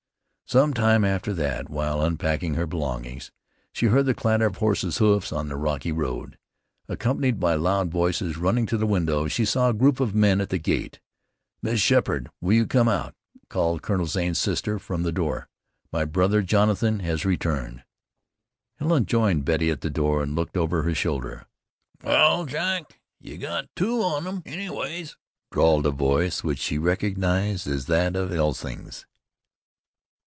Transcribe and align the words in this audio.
Some 0.43 0.73
time 0.73 1.05
after 1.05 1.33
that, 1.35 1.69
while 1.69 2.01
unpacking 2.03 2.55
her 2.55 2.67
belongings, 2.67 3.31
she 3.71 3.85
heard 3.85 4.05
the 4.05 4.13
clatter 4.13 4.47
of 4.47 4.57
horses' 4.57 4.97
hoofs 4.97 5.31
on 5.31 5.47
the 5.47 5.55
rocky 5.55 5.93
road, 5.93 6.37
accompanied 6.89 7.39
by 7.39 7.55
loud 7.55 7.89
voices. 7.89 8.37
Running 8.37 8.65
to 8.65 8.75
the 8.77 8.85
window, 8.85 9.29
she 9.29 9.45
saw 9.45 9.69
a 9.69 9.73
group 9.73 10.01
of 10.01 10.13
men 10.13 10.41
at 10.41 10.49
the 10.49 10.57
gate. 10.57 10.99
"Miss 11.61 11.79
Sheppard, 11.79 12.29
will 12.41 12.51
you 12.51 12.67
come 12.67 12.89
out?" 12.89 13.15
called 13.47 13.81
Colonel 13.81 14.07
Zane's 14.07 14.39
sister 14.39 14.77
from 14.77 15.03
the 15.03 15.13
door. 15.13 15.47
"My 15.89 16.03
brother 16.03 16.41
Jonathan 16.41 16.99
has 16.99 17.23
returned." 17.23 17.83
Helen 18.77 19.05
joined 19.05 19.45
Betty 19.45 19.69
at 19.71 19.79
the 19.79 19.89
door, 19.89 20.21
and 20.21 20.35
looked 20.35 20.57
over 20.57 20.83
her 20.83 20.93
shoulder. 20.93 21.45
"Wal, 22.03 22.45
Jack, 22.45 22.99
ye 23.21 23.37
got 23.37 23.69
two 23.73 24.01
on 24.01 24.27
'em, 24.27 24.43
anyways," 24.45 25.15
drawled 25.49 25.85
a 25.85 25.91
voice 25.91 26.43
which 26.43 26.59
she 26.59 26.77
recognized 26.77 27.67
as 27.67 27.85
that 27.85 28.17
of 28.17 28.33
Elsing's. 28.33 29.05